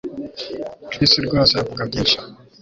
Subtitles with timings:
[0.89, 2.17] Chris rwose avuga byinshi